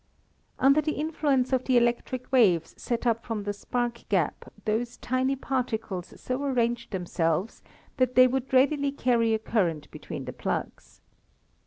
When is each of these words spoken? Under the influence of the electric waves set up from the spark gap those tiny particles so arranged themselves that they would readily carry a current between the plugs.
Under 0.57 0.81
the 0.81 0.93
influence 0.93 1.53
of 1.53 1.65
the 1.65 1.77
electric 1.77 2.31
waves 2.31 2.73
set 2.75 3.05
up 3.05 3.23
from 3.23 3.43
the 3.43 3.53
spark 3.53 4.01
gap 4.09 4.51
those 4.65 4.97
tiny 4.97 5.35
particles 5.35 6.19
so 6.19 6.41
arranged 6.43 6.89
themselves 6.89 7.61
that 7.97 8.15
they 8.15 8.25
would 8.25 8.51
readily 8.51 8.91
carry 8.91 9.35
a 9.35 9.37
current 9.37 9.91
between 9.91 10.25
the 10.25 10.33
plugs. 10.33 11.01